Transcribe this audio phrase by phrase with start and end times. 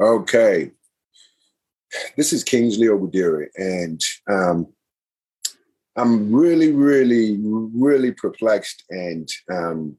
[0.00, 0.70] Okay.
[2.16, 4.66] This is Kingsley Obudiri, and um,
[5.94, 9.96] I'm really, really, really perplexed, and um,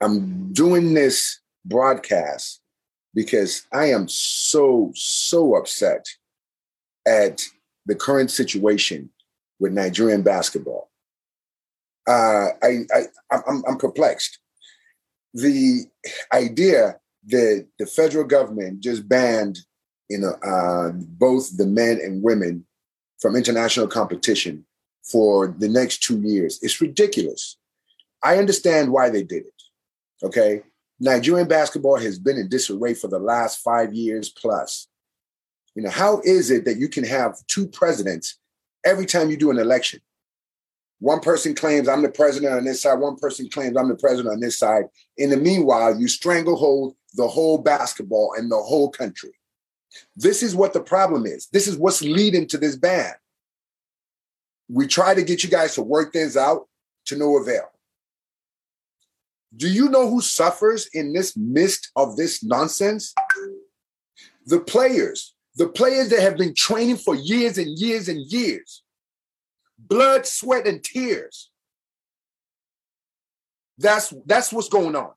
[0.00, 2.60] I'm doing this broadcast
[3.14, 6.06] because I am so, so upset
[7.06, 7.42] at
[7.86, 9.10] the current situation
[9.58, 10.88] with Nigerian basketball.
[12.06, 14.38] Uh, I, I, I'm, I'm perplexed.
[15.34, 15.84] The
[16.32, 19.58] idea that the federal government just banned,
[20.08, 22.64] you know, uh, both the men and women
[23.20, 24.64] from international competition
[25.02, 27.56] for the next two years It's ridiculous.
[28.22, 29.62] I understand why they did it.
[30.22, 30.62] Okay.
[31.00, 34.88] Nigerian basketball has been in disarray for the last five years plus.
[35.74, 38.36] You know, how is it that you can have two presidents
[38.84, 40.00] every time you do an election?
[41.00, 44.32] One person claims I'm the president on this side, one person claims I'm the president
[44.32, 44.84] on this side.
[45.16, 49.30] In the meanwhile, you stranglehold the whole basketball and the whole country.
[50.16, 51.48] This is what the problem is.
[51.52, 53.12] This is what's leading to this ban.
[54.68, 56.68] We try to get you guys to work things out
[57.06, 57.70] to no avail.
[59.56, 63.14] Do you know who suffers in this midst of this nonsense?
[64.46, 68.82] The players, the players that have been training for years and years and years,
[69.88, 71.50] blood, sweat, and tears.
[73.78, 75.12] That's that's what's going on.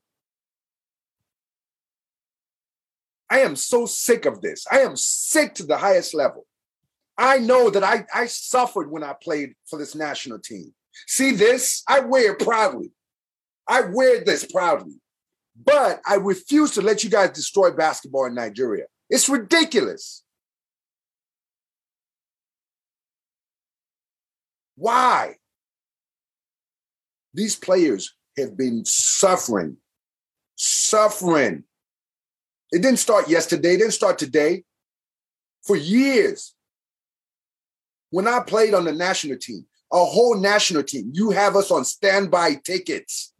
[3.28, 4.66] I am so sick of this.
[4.70, 6.46] I am sick to the highest level.
[7.16, 10.74] I know that I, I suffered when I played for this national team.
[11.06, 11.82] See this?
[11.88, 12.90] I wear it proudly.
[13.66, 15.00] I wear this proudly.
[15.64, 18.84] But I refuse to let you guys destroy basketball in Nigeria.
[19.08, 20.21] It's ridiculous.
[24.82, 25.36] Why?
[27.32, 29.76] These players have been suffering,
[30.56, 31.62] suffering.
[32.72, 34.64] It didn't start yesterday, it didn't start today.
[35.64, 36.56] For years.
[38.10, 41.84] When I played on the national team, a whole national team, you have us on
[41.84, 43.32] standby tickets.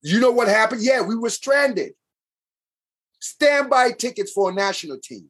[0.00, 0.82] You know what happened?
[0.82, 1.94] Yeah, we were stranded.
[3.18, 5.28] Standby tickets for a national team.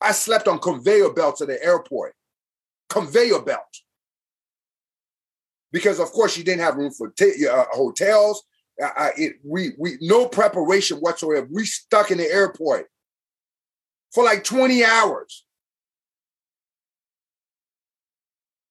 [0.00, 2.14] I slept on conveyor belts at the airport.
[2.88, 3.60] Conveyor belt.
[5.72, 8.42] Because of course you didn't have room for t- uh, hotels.
[8.78, 11.48] It, we we no preparation whatsoever.
[11.50, 12.86] We stuck in the airport
[14.12, 15.44] for like 20 hours.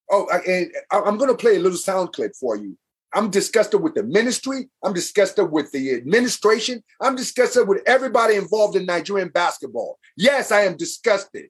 [0.09, 2.77] Oh, and I'm going to play a little sound clip for you.
[3.15, 4.69] I'm disgusted with the ministry.
[4.83, 6.83] I'm disgusted with the administration.
[6.99, 9.97] I'm disgusted with everybody involved in Nigerian basketball.
[10.17, 11.45] Yes, I am disgusted.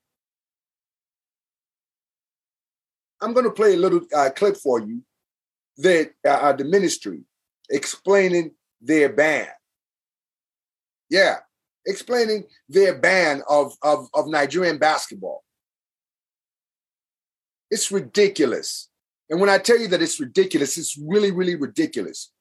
[3.20, 5.02] I'm going to play a little uh, clip for you
[5.78, 7.22] that uh, uh, the ministry
[7.72, 9.48] explaining their ban.
[11.10, 11.38] Yeah,
[11.88, 15.44] explaining their ban of, of, of Nigerian basketball.
[17.72, 18.88] It's ridiculous.
[19.30, 22.32] And when I tell you that it's ridiculous, it's really, really ridiculous.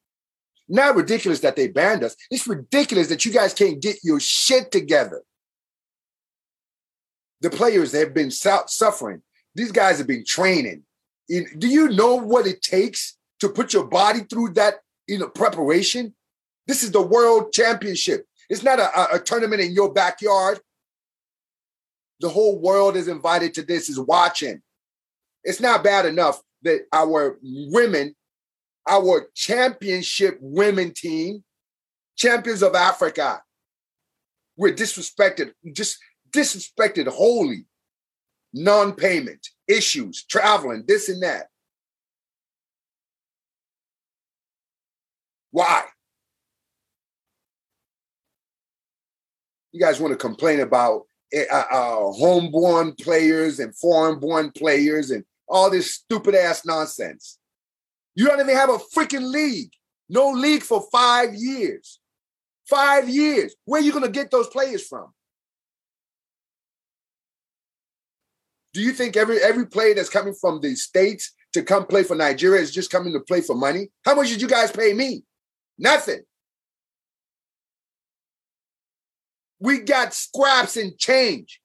[0.68, 2.16] Not ridiculous that they banned us.
[2.30, 5.22] It's ridiculous that you guys can't get your shit together.
[7.40, 9.22] The players have been suffering.
[9.54, 10.84] These guys have been training.
[11.28, 16.14] Do you know what it takes to put your body through that you know, preparation?
[16.66, 18.26] This is the world championship.
[18.48, 20.60] It's not a, a tournament in your backyard.
[22.20, 24.62] The whole world is invited to this, is watching.
[25.42, 28.14] It's not bad enough that our women,
[28.88, 31.44] our championship women team,
[32.16, 33.42] champions of Africa,
[34.56, 35.98] we're disrespected, just
[36.30, 37.66] disrespected wholly.
[38.56, 41.48] Non-payment, issues, traveling, this and that.
[45.50, 45.82] Why?
[49.72, 51.02] You guys want to complain about
[51.36, 57.38] uh, uh, homeborn players and foreign-born players and all this stupid ass nonsense.
[58.14, 59.70] You don't even have a freaking league.
[60.08, 62.00] No league for five years.
[62.68, 63.54] Five years.
[63.64, 65.12] Where are you going to get those players from?
[68.72, 72.16] Do you think every every player that's coming from the states to come play for
[72.16, 73.88] Nigeria is just coming to play for money?
[74.04, 75.22] How much did you guys pay me?
[75.78, 76.22] Nothing.
[79.60, 81.60] We got scraps and change.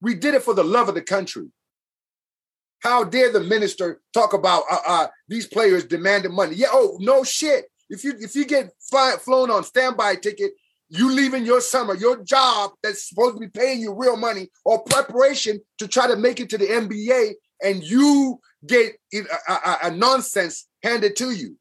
[0.00, 1.48] We did it for the love of the country.
[2.84, 6.54] How dare the minister talk about uh, uh, these players demanding money?
[6.54, 7.64] Yeah, oh no shit.
[7.88, 10.52] If you if you get fly, flown on standby ticket,
[10.90, 14.82] you leaving your summer, your job that's supposed to be paying you real money or
[14.82, 17.32] preparation to try to make it to the NBA,
[17.62, 21.56] and you get a, a, a nonsense handed to you.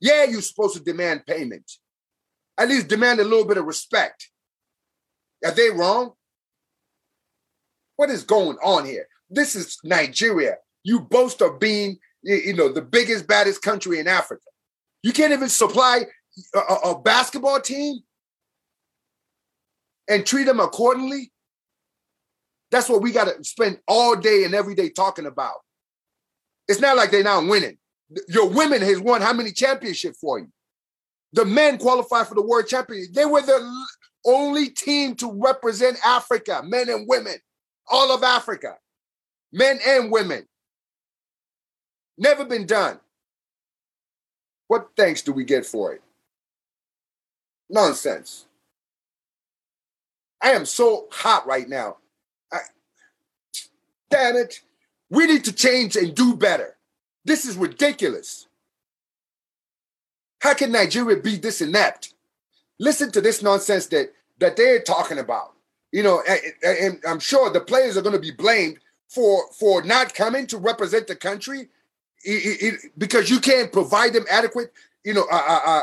[0.00, 1.72] Yeah, you're supposed to demand payment.
[2.58, 4.30] At least demand a little bit of respect.
[5.42, 6.12] Are they wrong?
[7.96, 9.06] What is going on here?
[9.30, 10.56] This is Nigeria.
[10.82, 14.42] You boast of being, you know, the biggest, baddest country in Africa.
[15.02, 16.04] You can't even supply
[16.54, 18.00] a, a basketball team
[20.08, 21.32] and treat them accordingly.
[22.70, 25.54] That's what we got to spend all day and every day talking about.
[26.68, 27.78] It's not like they're not winning.
[28.28, 30.48] Your women has won how many championships for you?
[31.32, 33.12] The men qualified for the world championship.
[33.14, 33.84] They were the
[34.24, 37.36] only team to represent Africa, men and women,
[37.90, 38.76] all of Africa,
[39.54, 40.46] men and women.
[42.18, 42.98] Never been done.
[44.66, 46.02] What thanks do we get for it?
[47.70, 48.46] Nonsense.
[50.42, 51.98] I am so hot right now.
[52.52, 52.58] I,
[54.10, 54.60] damn it.
[55.08, 56.76] We need to change and do better.
[57.24, 58.48] This is ridiculous.
[60.40, 62.12] How can Nigeria be this inept?
[62.78, 65.52] Listen to this nonsense that that they're talking about.
[65.92, 68.78] You know, and, and I'm sure the players are going to be blamed
[69.14, 71.68] for for not coming to represent the country
[72.24, 74.72] it, it, because you can't provide them adequate.
[75.04, 75.80] You know, uh, uh, uh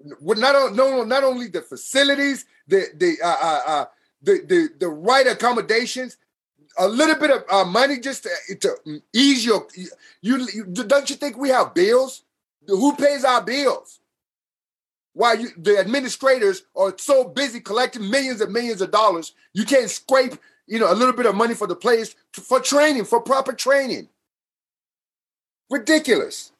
[0.00, 3.84] not no, not only the facilities, the the uh, uh, uh,
[4.22, 6.16] the, the the right accommodations,
[6.78, 9.66] a little bit of uh, money just to, to ease your
[10.22, 12.22] you, you, don't you think we have bills
[12.66, 14.00] who pays our bills
[15.12, 19.90] why you, the administrators are so busy collecting millions and millions of dollars you can't
[19.90, 20.34] scrape
[20.70, 23.52] you know a little bit of money for the players to, for training for proper
[23.52, 24.08] training
[25.70, 26.52] ridiculous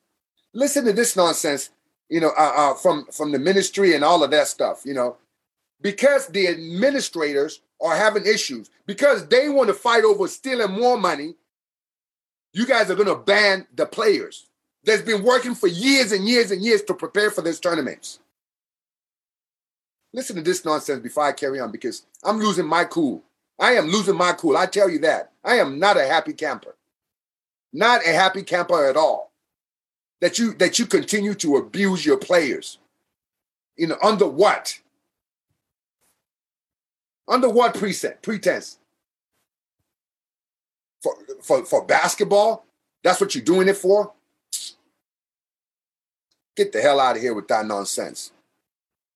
[0.52, 1.70] listen to this nonsense
[2.10, 5.16] you know uh, uh, from from the ministry and all of that stuff you know
[5.82, 11.34] because the administrators are having issues because they want to fight over stealing more money.
[12.52, 14.46] You guys are going to ban the players
[14.84, 18.18] that's been working for years and years and years to prepare for this tournaments.
[20.12, 23.22] Listen to this nonsense before I carry on because I'm losing my cool.
[23.60, 24.56] I am losing my cool.
[24.56, 25.32] I tell you that.
[25.44, 26.74] I am not a happy camper.
[27.72, 29.30] Not a happy camper at all.
[30.20, 32.78] That you that you continue to abuse your players.
[33.76, 34.80] You know, under what?
[37.28, 38.78] Under what preset, pretense?
[41.02, 42.66] For, for, for basketball?
[43.02, 44.12] That's what you're doing it for?
[46.56, 48.32] Get the hell out of here with that nonsense.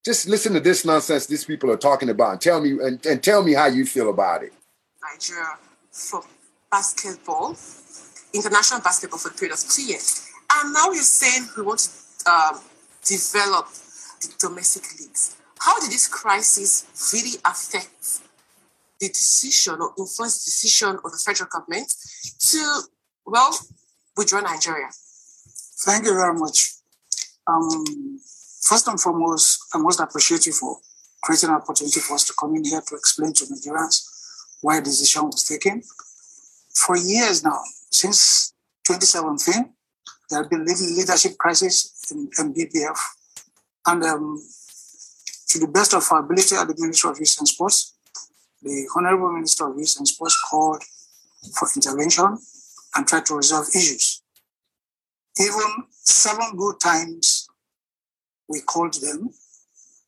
[0.05, 3.23] Just listen to this nonsense these people are talking about and tell me and, and
[3.23, 4.53] tell me how you feel about it.
[5.03, 5.57] Nigeria
[5.91, 6.23] for
[6.71, 7.57] basketball,
[8.35, 10.29] international basketball for the period of two years.
[10.53, 12.61] And now you're saying we want to um,
[13.03, 13.69] develop
[14.21, 15.37] the domestic leagues.
[15.59, 18.21] How did this crisis really affect
[19.01, 21.91] the decision or influence the decision of the federal government
[22.51, 22.81] to,
[23.25, 23.57] well,
[24.17, 24.89] withdraw Nigeria?
[25.85, 26.75] Thank you very much.
[27.47, 28.19] Um,
[28.65, 30.79] first and foremost, I most appreciate you for
[31.23, 34.09] creating an opportunity for us to come in here to explain to Nigerians
[34.61, 35.83] why the decision was taken.
[36.75, 38.53] For years now, since
[38.87, 39.73] 2017,
[40.31, 42.99] there have been leadership crisis in NBBF.
[43.87, 44.41] And um,
[45.49, 47.95] to the best of our ability at the Ministry of Youth and Sports,
[48.63, 50.83] the Honorable Minister of Youth and Sports called
[51.59, 52.39] for intervention
[52.97, 54.23] and tried to resolve issues.
[55.39, 57.44] Even seven good times
[58.55, 59.31] we called them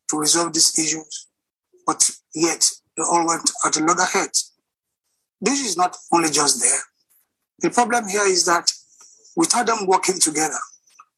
[0.09, 1.27] to resolve these issues,
[1.85, 4.53] but yet they all went at a loggerheads.
[5.41, 6.81] This is not only just there.
[7.59, 8.71] The problem here is that
[9.37, 10.59] without them working together,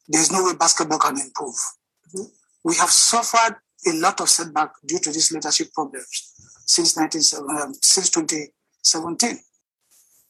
[0.07, 1.55] there's no way basketball can improve.
[2.63, 3.57] We have suffered
[3.87, 6.33] a lot of setback due to these leadership problems
[6.65, 7.21] since 19,
[7.61, 9.37] um, since 2017.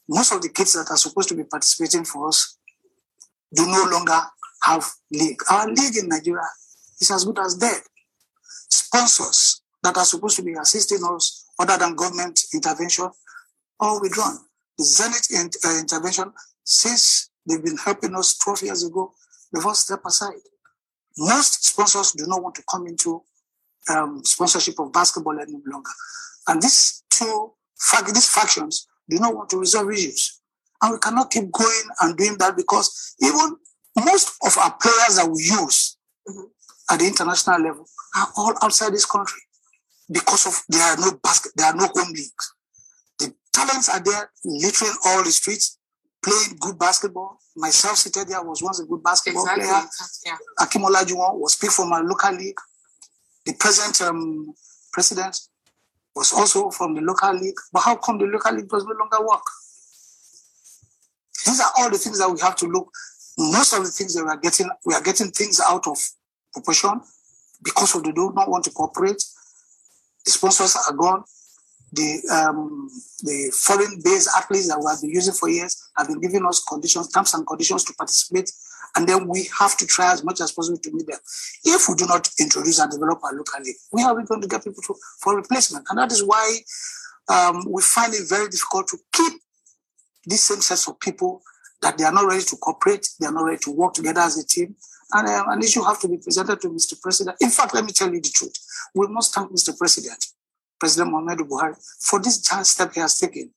[0.06, 2.58] Most of the kids that are supposed to be participating for us
[3.54, 4.20] do no longer
[4.64, 5.40] have league.
[5.50, 6.44] Our league in Nigeria
[7.00, 7.80] is as good as dead.
[8.68, 13.10] Sponsors that are supposed to be assisting us, other than government intervention,
[13.78, 14.38] all withdrawn.
[14.78, 16.32] The Zenith in, uh, intervention,
[16.64, 19.12] since they've been helping us 12 years ago,
[19.52, 20.34] they've all stepped aside.
[21.18, 23.22] Most sponsors do not want to come into
[23.88, 25.90] um, sponsorship of basketball any longer.
[26.48, 27.52] And these two,
[28.06, 30.40] these factions do not want to resolve issues.
[30.82, 33.56] And we cannot keep going and doing that because even
[33.98, 35.96] most of our players that we use
[36.28, 36.40] mm-hmm.
[36.90, 39.40] At the international level are all outside this country
[40.10, 42.54] because of there are no basket, there are no home leagues.
[43.18, 45.78] The talents are there, literally all the streets,
[46.22, 47.38] playing good basketball.
[47.56, 49.66] Myself seated there was once a good basketball exactly.
[49.66, 49.82] player.
[50.26, 50.36] Yeah.
[50.58, 52.58] Akeem Olajuwon was picked from my local league.
[53.46, 54.52] The present um,
[54.92, 55.38] president
[56.14, 57.58] was also from the local league.
[57.72, 59.42] But how come the local league does no longer work?
[61.46, 62.90] These are all the things that we have to look.
[63.38, 65.98] most of the things that we are getting, we are getting things out of
[66.52, 67.00] proportion
[67.62, 69.22] because of they do not want to cooperate.
[70.24, 71.24] The sponsors are gone.
[71.92, 72.88] The um,
[73.22, 77.10] the foreign-based athletes that we have been using for years have been giving us conditions,
[77.10, 78.48] terms and conditions to participate,
[78.94, 81.18] and then we have to try as much as possible to meet them.
[81.64, 84.62] If we do not introduce and develop our local league, we are going to get
[84.62, 86.58] people to, for replacement, and that is why
[87.28, 89.40] um, we find it very difficult to keep
[90.26, 91.42] these same sets of people
[91.82, 94.38] that they are not ready to cooperate, they are not ready to work together as
[94.38, 94.76] a team.
[95.12, 97.00] And um, an issue have to be presented to Mr.
[97.00, 97.36] President.
[97.40, 98.54] In fact, let me tell you the truth.
[98.94, 99.76] We must thank Mr.
[99.76, 100.24] President,
[100.78, 103.50] President Muhammadu Buhari, for this chance step he has taken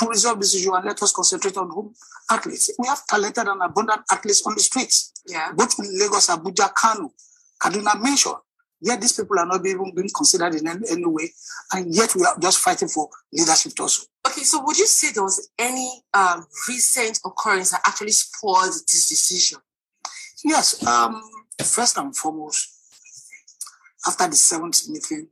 [0.00, 1.94] to resolve this issue and let us concentrate on whom
[2.30, 2.70] athletes.
[2.78, 5.52] We have talented and abundant athletes on the streets, yeah.
[5.52, 7.12] both in Lagos, Abuja, Kano,
[7.62, 8.36] Kaduna mentioned.
[8.82, 11.30] Yet these people are not even being considered in any, any, way,
[11.74, 14.06] and yet we are just fighting for leadership also.
[14.26, 19.06] Okay, so would you say there was any um, recent occurrence that actually spoiled this
[19.08, 19.58] decision?
[20.44, 20.84] Yes.
[20.86, 21.22] Um,
[21.62, 22.68] first and foremost,
[24.06, 25.28] after the seventh meeting,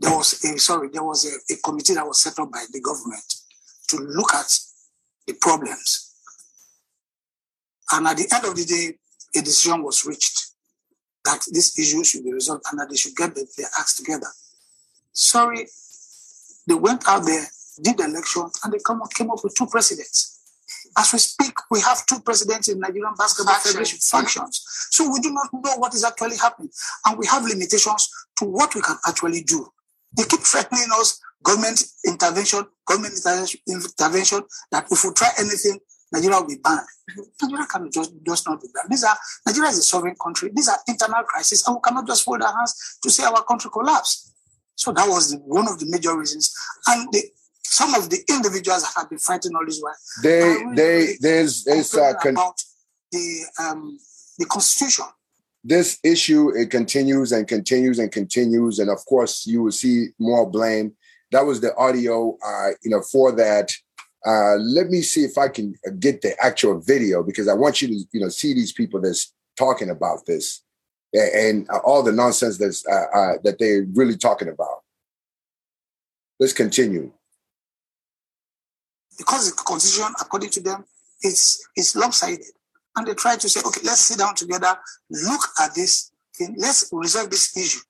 [0.00, 2.80] there was a sorry, there was a, a committee that was set up by the
[2.80, 3.34] government
[3.88, 4.58] to look at
[5.26, 6.14] the problems.
[7.92, 8.98] And at the end of the day,
[9.38, 10.52] a decision was reached
[11.24, 14.26] that this issue should be resolved and that they should get their acts together.
[15.12, 15.66] Sorry,
[16.66, 17.46] they went out there,
[17.82, 20.33] did the election, and they come came up with two presidents.
[20.96, 24.62] As we speak, we have two presidents in Nigerian Basketball Federation functions.
[24.90, 26.70] So we do not know what is actually happening.
[27.06, 28.08] And we have limitations
[28.38, 29.66] to what we can actually do.
[30.16, 33.14] They keep threatening us government intervention, government
[33.66, 35.78] intervention, that if we try anything,
[36.12, 36.80] Nigeria will be banned.
[37.10, 37.22] Mm-hmm.
[37.42, 38.88] Nigeria cannot just, just not be banned.
[38.90, 40.50] These are Nigeria is a sovereign country.
[40.54, 43.70] These are internal crises, and we cannot just fold our hands to see our country
[43.72, 44.32] collapse.
[44.76, 46.54] So that was the, one of the major reasons.
[46.86, 47.22] And the,
[47.64, 49.94] some of the individuals that have been fighting all this while.
[50.22, 52.62] They, really they, there's, there's uh, con- about
[53.10, 53.98] the um,
[54.38, 55.06] the constitution.
[55.62, 60.48] This issue it continues and continues and continues, and of course you will see more
[60.48, 60.92] blame.
[61.32, 63.72] That was the audio, uh, you know, for that.
[64.26, 67.88] Uh, let me see if I can get the actual video because I want you
[67.88, 70.62] to, you know, see these people that's talking about this
[71.12, 74.82] and, and all the nonsense that's uh, uh, that they're really talking about.
[76.40, 77.12] Let's continue.
[79.16, 80.84] Because the constitution, according to them,
[81.22, 82.44] is is lopsided,
[82.96, 84.76] and they try to say, okay, let's sit down together,
[85.10, 87.80] look at this, thing, let's resolve this issue.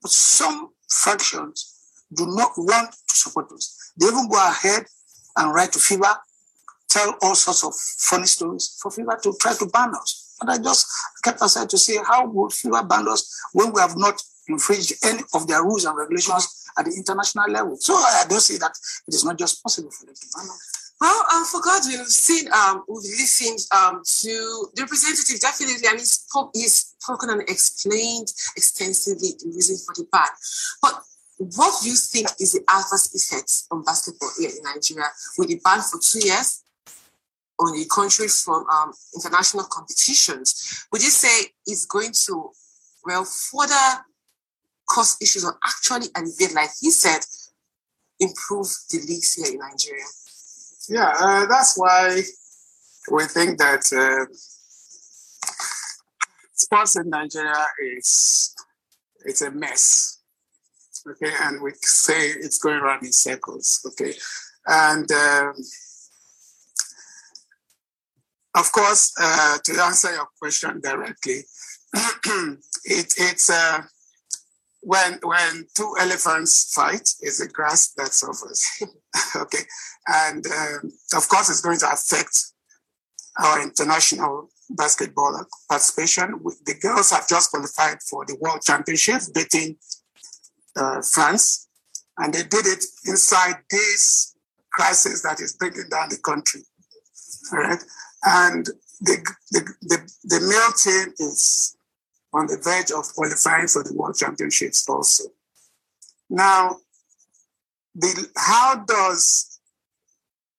[0.00, 1.74] But some factions
[2.14, 3.92] do not want to support us.
[3.98, 4.84] They even go ahead
[5.36, 6.16] and write to FIBA,
[6.88, 10.36] tell all sorts of funny stories for FIBA to try to ban us.
[10.40, 10.86] And I just
[11.22, 15.22] kept aside to say, how would FIBA ban us when we have not infringed any
[15.34, 17.76] of their rules and regulations at the international level?
[17.78, 18.72] So I don't see that
[19.08, 20.26] it is not just possible for them to.
[21.02, 26.00] Well, um, for God, we've seen, um, we've listened um, to the representative definitely, and
[26.00, 30.28] spoke, he's spoken and explained extensively the reason for the ban.
[30.80, 31.02] But
[31.38, 35.60] what do you think is the adverse effects on basketball here in Nigeria with the
[35.64, 36.62] ban for two years
[37.58, 40.86] on the country from um, international competitions?
[40.92, 42.52] Would you say it's going to,
[43.04, 44.04] well, further
[44.92, 47.20] cause issues or actually alleviate, like he said,
[48.20, 50.04] improve the leagues here in Nigeria?
[50.88, 52.20] Yeah, uh, that's why
[53.10, 54.26] we think that uh,
[56.54, 58.54] sports in Nigeria is
[59.24, 60.22] it's a mess
[61.08, 64.14] okay, and we say it's going around in circles, okay,
[64.66, 65.54] and um,
[68.54, 71.40] of course, uh, to answer your question directly,
[71.94, 73.82] it, it's uh,
[74.82, 78.66] when when two elephants fight, it's the grass that suffers,
[79.36, 79.64] okay,
[80.08, 82.36] and um, of course, it's going to affect
[83.40, 86.40] our international basketball participation.
[86.66, 89.76] The girls have just qualified for the World Championships, beating
[90.76, 91.68] uh, France,
[92.18, 94.34] and they did it inside this
[94.72, 96.62] crisis that is bringing down the country.
[97.52, 97.84] All right,
[98.24, 98.66] and
[99.00, 99.16] the
[99.52, 101.76] the the, the male team is
[102.32, 105.24] on the verge of qualifying for the World Championships also.
[106.30, 106.76] Now,
[107.94, 109.60] the how does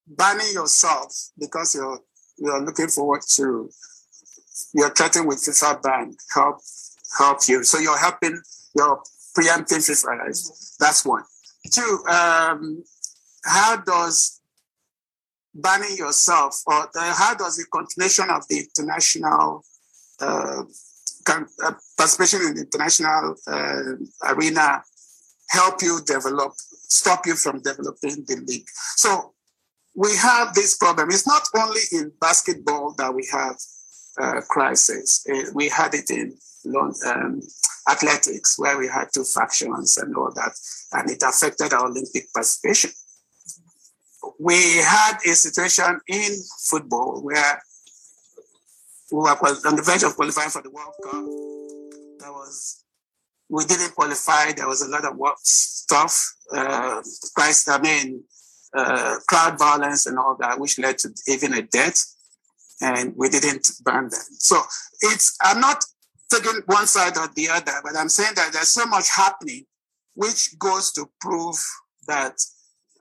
[0.08, 2.00] banning yourself because you're
[2.38, 3.70] you're looking forward to
[4.74, 6.60] you're chatting with FIBA ban help
[7.18, 7.64] help you.
[7.64, 8.40] So you're helping
[8.76, 9.02] your
[9.38, 10.78] preemptive FIBA.
[10.80, 11.24] That's one.
[11.72, 12.84] Two, um,
[13.46, 14.42] how does
[15.56, 19.64] banning yourself or how does the continuation of the international
[20.20, 20.64] uh, uh,
[21.26, 24.84] participation in the international uh, arena
[25.50, 28.68] help you develop, stop you from developing the league?
[28.96, 29.34] So
[29.96, 31.10] we have this problem.
[31.10, 33.58] It's not only in basketball that we have
[34.22, 35.26] uh, crisis.
[35.32, 36.36] Uh, we had it in
[37.06, 37.42] um,
[37.90, 40.52] athletics, where we had two factions and all that,
[40.94, 42.92] and it affected our Olympic participation.
[44.40, 46.32] We had a situation in
[46.70, 47.62] football where
[49.14, 51.24] we were on the verge of qualifying for the World Cup.
[52.20, 52.84] There was
[53.48, 54.54] we didn't qualify.
[54.54, 57.00] There was a lot of work stuff, uh,
[57.36, 58.24] price, I mean,
[58.76, 62.04] uh, crowd violence and all that, which led to even a death.
[62.82, 64.22] And we didn't ban them.
[64.40, 64.60] So
[65.02, 65.86] it's, I'm not
[66.32, 69.66] taking one side or the other, but I'm saying that there's so much happening,
[70.16, 71.58] which goes to prove
[72.08, 72.34] that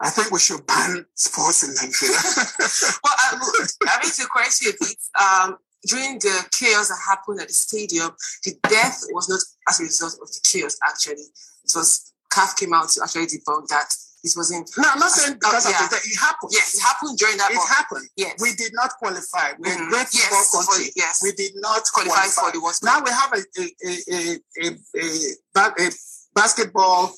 [0.02, 2.18] I think we should ban sports in Nigeria.
[3.02, 4.72] well, I, I mean, to correct you
[5.18, 8.10] um, during the chaos that happened at the stadium,
[8.44, 11.22] the death was not as a result of the chaos, actually.
[11.64, 14.70] It was, CAF came out to actually debunk that this wasn't.
[14.78, 15.84] No, I'm not saying because uh, yeah.
[15.84, 16.52] of the It happened.
[16.52, 17.50] Yes, it happened during that.
[17.50, 17.68] It month.
[17.68, 18.08] happened.
[18.16, 18.40] Yes.
[18.40, 19.52] We did not qualify.
[19.58, 19.88] We're mm-hmm.
[19.88, 20.92] a great football country.
[20.94, 21.20] Yes.
[21.22, 25.86] We did not qualify, qualify for the World Now we have a, a, a, a,
[25.86, 25.90] a,
[26.34, 27.12] basketball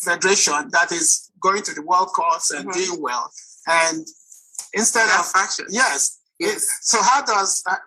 [0.00, 2.78] federation that is going to the World Cups and mm-hmm.
[2.78, 3.30] doing well.
[3.66, 4.06] And
[4.72, 5.74] instead of factions.
[5.74, 6.19] Yes.
[6.40, 6.66] Yes.
[6.80, 7.80] so how does that,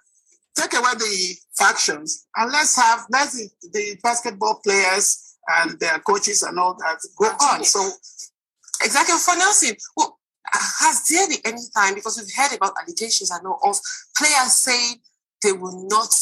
[0.55, 6.43] take away the factions and let's have let the, the basketball players and their coaches
[6.43, 7.63] and all that go on.
[7.63, 7.89] So
[8.83, 9.75] exactly for Nelson.
[9.97, 10.19] Well,
[10.53, 13.75] has there been any time because we've heard about allegations I know of
[14.15, 14.97] players saying
[15.41, 16.13] they will not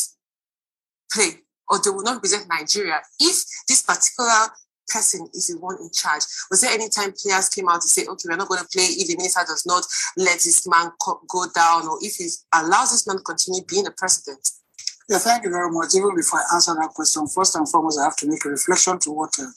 [1.12, 4.48] play or they will not represent Nigeria if this particular
[4.92, 6.24] person is the one in charge.
[6.50, 8.84] Was there any time players came out to say, okay, we're not going to play
[8.84, 9.86] if the minister does not
[10.18, 10.92] let this man
[11.28, 14.42] go down or if he allows this man to continue being the president?
[15.10, 15.96] Yeah, thank you very much.
[15.96, 19.00] Even before I answer that question, first and foremost, I have to make a reflection
[19.00, 19.52] to what uh,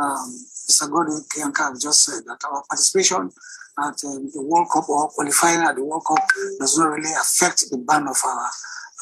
[0.00, 0.30] um,
[0.68, 0.90] Mr.
[0.90, 3.30] Godwin Kiyanka just said that our participation
[3.78, 6.22] at um, the World Cup or qualifying at the World Cup
[6.60, 8.50] does not really affect the ban of our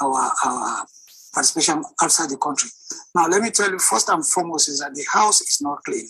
[0.00, 0.86] our, our
[1.32, 2.70] participation outside the country.
[3.14, 6.06] Now, let me tell you, first and foremost, is that the house is not clean.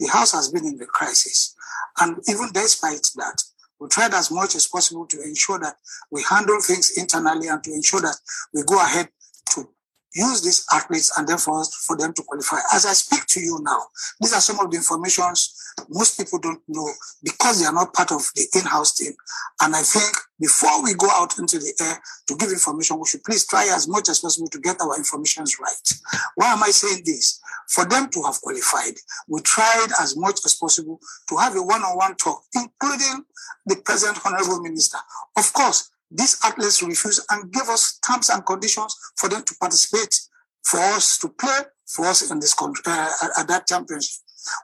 [0.00, 1.54] The house has been in the crisis.
[2.00, 3.42] And even despite that,
[3.78, 5.76] we tried as much as possible to ensure that
[6.10, 8.16] we handle things internally and to ensure that
[8.54, 9.08] we go ahead
[9.50, 9.68] to
[10.14, 12.58] use these athletes and therefore for them to qualify.
[12.72, 13.80] As I speak to you now,
[14.20, 15.54] these are some of the informations
[15.88, 16.88] most people don't know
[17.22, 19.12] because they are not part of the in-house team.
[19.60, 23.24] And I think before we go out into the air to give information, we should
[23.24, 25.92] please try as much as possible to get our information right.
[26.36, 27.40] Why am I saying this?
[27.68, 28.94] For them to have qualified,
[29.28, 33.24] we tried as much as possible to have a one-on-one talk, including
[33.66, 34.98] the present honorable minister.
[35.36, 40.20] Of course, these athletes refused and gave us terms and conditions for them to participate,
[40.62, 43.08] for us to play, for us in this country, uh,
[43.38, 44.18] at that championship.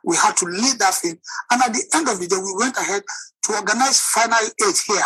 [0.04, 1.18] We had to lead that thing.
[1.50, 3.02] And at the end of the day, we went ahead
[3.44, 5.02] to organize final eight here,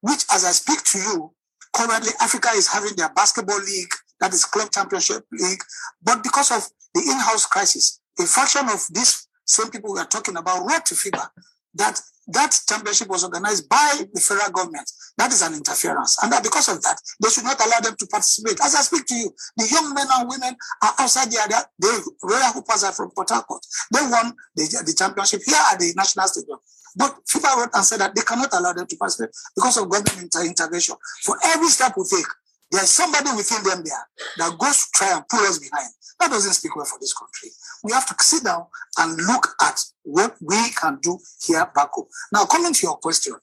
[0.00, 1.32] which as I speak to you,
[1.72, 5.62] currently Africa is having their basketball league, that is club championship league.
[6.02, 10.36] But because of the in-house crisis, a fraction of these same people we are talking
[10.36, 11.28] about wrote to FIBA
[11.74, 12.00] that
[12.32, 14.90] that championship was organized by the federal government.
[15.18, 16.16] That is an interference.
[16.22, 18.60] And that because of that, they should not allow them to participate.
[18.62, 21.64] As I speak to you, the young men and women are outside the area.
[21.78, 23.64] The Royal Hoopers are from Port Harcourt.
[23.92, 26.58] They won the, the championship here at the National Stadium.
[26.96, 30.22] But FIBA wrote and said that they cannot allow them to participate because of government
[30.22, 30.96] inter- intervention.
[31.22, 32.26] For every step we take,
[32.70, 34.06] there's somebody within them there
[34.38, 35.90] that goes to try and pull us behind.
[36.20, 37.48] That doesn't speak well for this country.
[37.82, 38.66] We have to sit down
[38.98, 42.06] and look at what we can do here back home.
[42.30, 43.34] Now, coming to your question,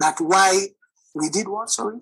[0.00, 0.68] that why
[1.14, 1.68] we did what?
[1.68, 1.98] Sorry,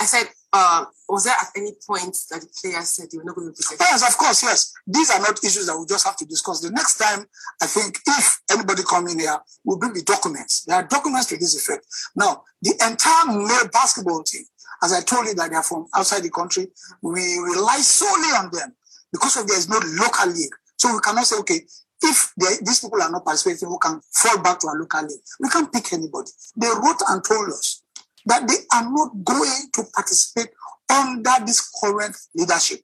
[0.00, 3.36] I said, uh, was there at any point that the players said you were not
[3.36, 3.76] going to be?
[3.78, 4.72] Yes, of course, yes.
[4.86, 6.60] These are not issues that we just have to discuss.
[6.60, 7.26] The next time,
[7.60, 10.64] I think, if anybody come in here, we'll bring the documents.
[10.64, 11.86] There are documents to this effect.
[12.16, 14.44] Now, the entire male basketball team,
[14.82, 16.68] as I told you that they are from outside the country,
[17.02, 18.74] we rely solely on them
[19.12, 20.54] because of there is no local league.
[20.76, 21.60] So we cannot say, okay,
[22.02, 25.20] if they, these people are not participating, we can fall back to our local league.
[25.40, 26.30] We can't pick anybody.
[26.56, 27.82] They wrote and told us
[28.26, 30.48] that they are not going to participate
[30.90, 32.80] under this current leadership.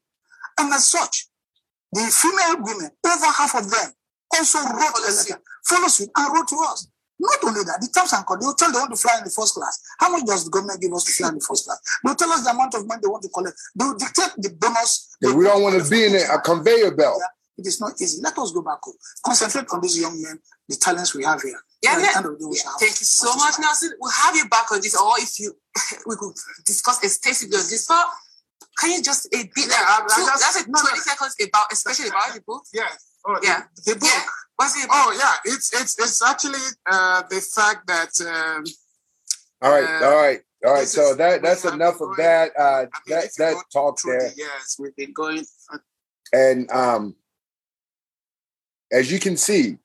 [0.59, 1.27] And as such,
[1.93, 3.93] the female women, over half of them,
[4.35, 6.89] also wrote a letter, follow suit, and wrote to us.
[7.23, 9.31] Not only that, the terms and conditions, they'll tell they want to fly in the
[9.31, 9.79] first class.
[10.03, 11.79] How much does the government give us to fly in the first class?
[12.03, 13.55] They'll tell us the amount of money they want to collect.
[13.79, 15.15] They'll dictate the bonus.
[15.23, 17.23] Yeah, we don't want to be in a conveyor belt.
[17.23, 17.31] Yeah.
[17.63, 18.19] It is not easy.
[18.23, 18.99] Let us go back home.
[19.23, 21.61] Concentrate on these young men, the talents we have here.
[21.83, 22.23] Yeah, yeah.
[22.23, 22.75] Day, yeah.
[22.81, 23.93] Thank you so much, Nelson.
[24.01, 25.55] We'll have you back on this, or if you
[26.07, 26.35] we could
[26.67, 27.87] discuss extensively on this.
[27.87, 28.07] But
[28.81, 29.69] can you just a bit?
[29.69, 30.67] Yeah, like, two, just, that's it.
[30.67, 31.07] No, Twenty no.
[31.07, 32.65] seconds about, especially about the book.
[32.73, 32.89] Yeah.
[33.27, 33.63] Oh, yeah.
[33.85, 34.11] The, the book.
[34.11, 34.25] Yeah.
[34.77, 34.89] It?
[34.91, 35.53] Oh, yeah.
[35.53, 38.11] It's it's it's actually uh, the fact that.
[38.21, 38.65] Um,
[39.63, 40.41] all right, uh, all right.
[40.65, 42.53] All right, so that that's enough of that.
[42.57, 44.31] Uh, I mean, that that talk there.
[44.31, 45.79] The years we've been going, uh,
[46.33, 47.17] and um,
[48.93, 49.79] as you can see,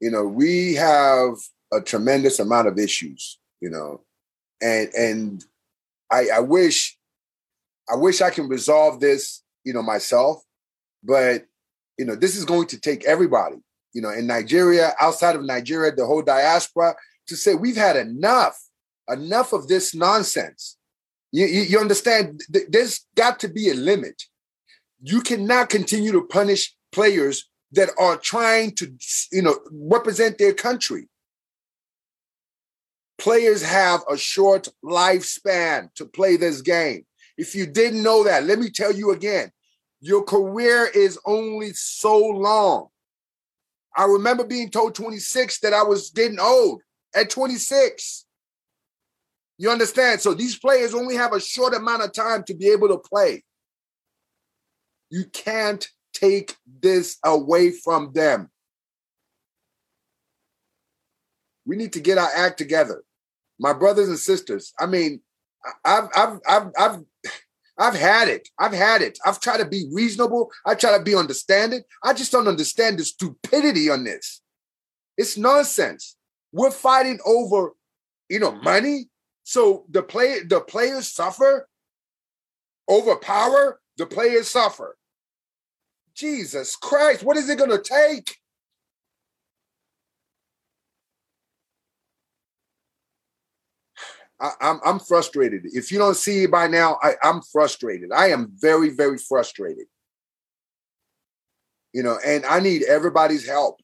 [0.00, 1.34] you know, we have
[1.72, 3.40] a tremendous amount of issues.
[3.60, 4.02] You know,
[4.60, 5.44] and and
[6.08, 6.96] I, I wish
[7.90, 10.42] I wish I can resolve this, you know, myself,
[11.02, 11.46] but
[11.98, 13.56] you know, this is going to take everybody,
[13.92, 16.94] you know, in Nigeria, outside of Nigeria, the whole diaspora,
[17.26, 18.58] to say we've had enough
[19.10, 20.76] enough of this nonsense.
[21.30, 22.42] You, you, you understand?
[22.68, 24.22] There's got to be a limit.
[25.02, 28.92] You cannot continue to punish players that are trying to,
[29.32, 31.08] you know, represent their country.
[33.18, 37.06] Players have a short lifespan to play this game.
[37.38, 39.50] If you didn't know that, let me tell you again
[40.02, 42.88] your career is only so long.
[43.96, 46.82] I remember being told 26 that I was getting old
[47.14, 48.24] at 26.
[49.58, 50.20] You understand?
[50.20, 53.44] So these players only have a short amount of time to be able to play.
[55.10, 58.50] You can't take this away from them.
[61.66, 63.02] We need to get our act together.
[63.58, 65.20] My brothers and sisters, I mean,
[65.84, 67.00] I've I've I've I've
[67.78, 68.48] I've had it.
[68.58, 69.18] I've had it.
[69.24, 70.50] I've tried to be reasonable.
[70.66, 71.82] I try to be understanding.
[72.02, 74.42] I just don't understand the stupidity on this.
[75.16, 76.16] It's nonsense.
[76.52, 77.72] We're fighting over,
[78.28, 79.08] you know, money.
[79.44, 81.68] So the play the players suffer
[82.88, 84.96] over power, the players suffer.
[86.14, 88.36] Jesus Christ, what is it gonna take?
[94.42, 95.62] I, am I'm, I'm frustrated.
[95.64, 98.10] If you don't see it by now, I, I'm frustrated.
[98.12, 99.86] I am very, very frustrated.
[101.92, 103.80] You know, and I need everybody's help.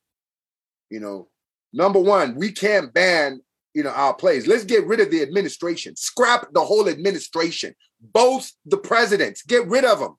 [0.90, 1.28] You know,
[1.72, 3.40] number one, we can't ban
[3.78, 4.48] you know, our plays.
[4.48, 5.94] Let's get rid of the administration.
[5.94, 7.76] Scrap the whole administration.
[8.00, 9.42] Both the presidents.
[9.42, 10.16] Get rid of them.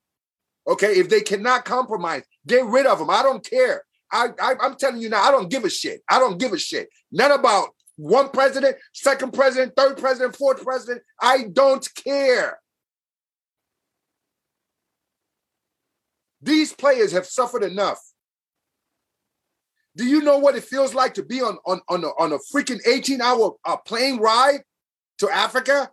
[0.66, 3.10] Okay, if they cannot compromise, get rid of them.
[3.10, 3.84] I don't care.
[4.12, 6.02] I, I I'm telling you now, I don't give a shit.
[6.10, 6.90] I don't give a shit.
[7.12, 7.70] None about
[8.00, 11.02] one president, second president, third president, fourth president.
[11.22, 12.60] I don't care.
[16.42, 18.00] These players have suffered enough.
[19.98, 22.38] Do you know what it feels like to be on on on a, on a
[22.38, 24.62] freaking 18 hour uh, plane ride
[25.18, 25.92] to Africa?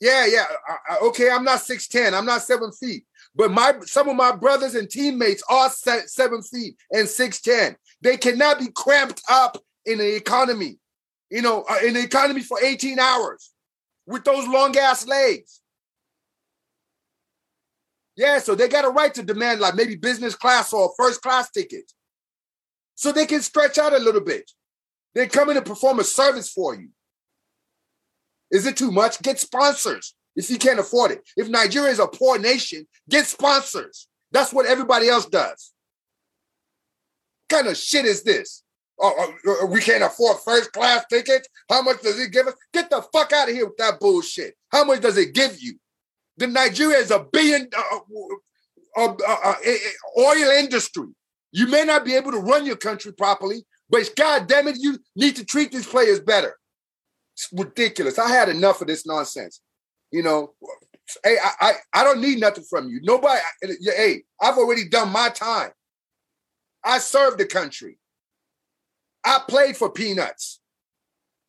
[0.00, 0.46] Yeah, yeah.
[0.68, 3.04] Uh, uh okay, I'm not 6'10, I'm not seven feet.
[3.36, 7.76] But my some of my brothers and teammates are seven feet and 6'10.
[8.00, 10.78] They cannot be cramped up in the economy,
[11.30, 13.52] you know, uh, in the economy for 18 hours
[14.06, 15.60] with those long ass legs.
[18.16, 21.50] Yeah, so they got a right to demand like maybe business class or first class
[21.50, 21.92] ticket
[22.94, 24.50] so they can stretch out a little bit.
[25.14, 26.88] They come in and perform a service for you.
[28.50, 29.20] Is it too much?
[29.22, 31.22] Get sponsors if you can't afford it.
[31.36, 34.08] If Nigeria is a poor nation, get sponsors.
[34.32, 35.72] That's what everybody else does.
[37.48, 38.62] What kind of shit is this?
[38.98, 41.48] Oh, oh, we can't afford first class tickets.
[41.68, 42.54] How much does it give us?
[42.72, 44.54] Get the fuck out of here with that bullshit.
[44.70, 45.78] How much does it give you?
[46.38, 47.98] The Nigeria is a billion uh,
[48.96, 51.08] uh, uh, uh eh, eh, oil industry.
[51.52, 54.98] You may not be able to run your country properly, but God damn it, you
[55.14, 56.56] need to treat these players better.
[57.34, 58.18] It's ridiculous.
[58.18, 59.60] I had enough of this nonsense.
[60.10, 60.54] You know,
[61.22, 63.00] hey, I, I, I don't need nothing from you.
[63.02, 65.70] Nobody, eh, hey, I've already done my time.
[66.82, 67.98] I served the country.
[69.26, 70.60] I played for peanuts.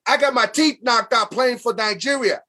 [0.08, 2.42] I got my teeth knocked out playing for Nigeria.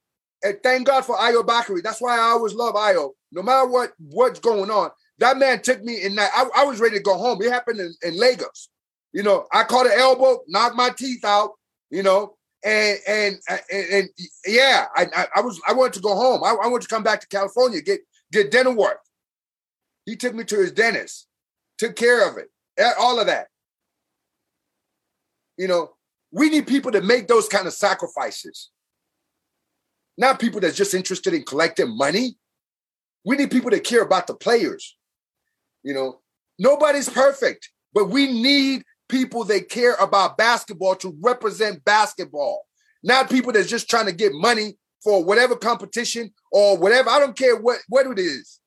[0.43, 1.83] And thank God for Ayo Bakare.
[1.83, 3.11] That's why I always love Ayo.
[3.31, 6.31] No matter what what's going on, that man took me in that.
[6.35, 7.43] I, I was ready to go home.
[7.43, 8.71] It happened in, in Lagos.
[9.12, 11.53] You know, I caught an elbow, knocked my teeth out.
[11.91, 14.09] You know, and and and, and
[14.47, 16.43] yeah, I, I, I was I wanted to go home.
[16.45, 18.01] I, I wanted to come back to California get
[18.33, 19.01] get dental work.
[20.07, 21.27] He took me to his dentist,
[21.77, 22.49] took care of it,
[22.99, 23.49] all of that.
[25.59, 25.90] You know,
[26.33, 28.71] we need people to make those kind of sacrifices.
[30.16, 32.38] Not people that's just interested in collecting money.
[33.25, 34.97] We need people that care about the players.
[35.83, 36.21] You know,
[36.59, 42.66] nobody's perfect, but we need people that care about basketball to represent basketball,
[43.03, 47.11] not people that's just trying to get money for whatever competition or whatever.
[47.11, 48.61] I don't care what, what it is.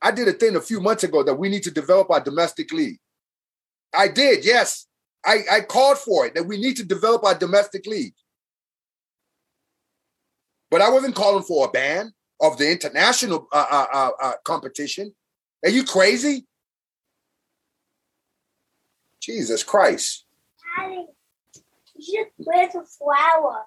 [0.00, 2.72] I did a thing a few months ago that we need to develop our domestic
[2.72, 2.98] league.
[3.92, 4.87] I did, yes.
[5.28, 8.14] I, I called for it that we need to develop our domestic league.
[10.70, 15.14] But I wasn't calling for a ban of the international uh, uh, uh, uh competition.
[15.64, 16.46] Are you crazy?
[19.20, 20.24] Jesus Christ.
[20.78, 21.04] Daddy,
[21.96, 23.64] you just a flower.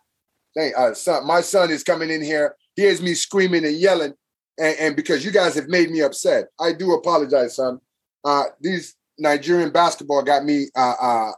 [0.56, 2.56] Hey, son, my son is coming in here.
[2.76, 4.14] Hears me screaming and yelling,
[4.58, 7.80] and, and because you guys have made me upset, I do apologize, son.
[8.24, 11.32] Uh, these Nigerian basketball got me uh,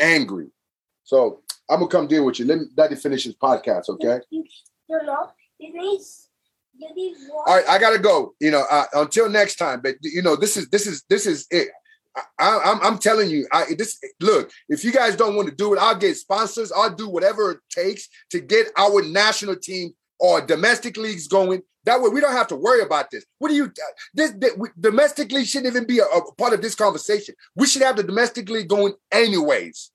[0.00, 0.48] angry.
[1.04, 2.46] So I'm gonna come deal with you.
[2.46, 4.20] Let me, Daddy finish his podcast, okay?
[7.46, 8.34] All right, I gotta go.
[8.40, 9.80] You know, uh, until next time.
[9.82, 11.68] But you know, this is this is this is it.
[12.16, 14.50] I, am I'm, I'm telling you, I this look.
[14.68, 16.72] If you guys don't want to do it, I'll get sponsors.
[16.72, 21.62] I'll do whatever it takes to get our national team or domestic leagues going.
[21.84, 23.24] That way, we don't have to worry about this.
[23.38, 23.64] What do you?
[23.64, 27.34] Uh, this, this domestic league shouldn't even be a, a part of this conversation.
[27.56, 29.90] We should have the domestically going anyways.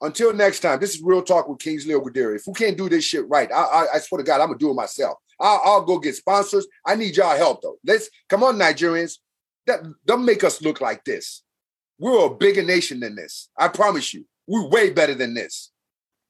[0.00, 2.36] Until next time, this is Real Talk with Kingsley Ogudere.
[2.36, 4.58] If we can't do this shit right, I, I, I swear to God, I'm gonna
[4.58, 5.18] do it myself.
[5.40, 6.66] I'll, I'll, go get sponsors.
[6.84, 7.78] I need y'all help though.
[7.84, 9.18] Let's come on, Nigerians.
[9.66, 11.42] That don't make us look like this.
[11.98, 13.48] We're a bigger nation than this.
[13.56, 14.26] I promise you.
[14.46, 15.70] We're way better than this.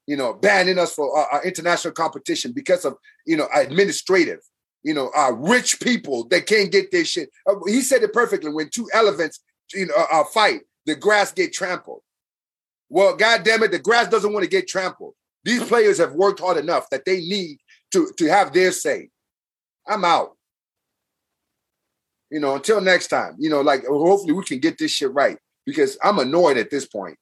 [0.06, 4.40] You know, banning us for our international competition because of you know administrative.
[4.82, 7.30] You know, uh, rich people that can't get their shit.
[7.48, 8.52] Uh, he said it perfectly.
[8.52, 9.40] When two elephants,
[9.72, 12.02] you know, uh, fight, the grass get trampled.
[12.90, 15.14] Well, God damn it, the grass doesn't want to get trampled.
[15.42, 17.58] These players have worked hard enough that they need
[17.92, 19.08] to, to have their say.
[19.86, 20.36] I'm out.
[22.30, 25.38] You know, until next time, you know, like hopefully we can get this shit right
[25.66, 27.16] because I'm annoyed at this point.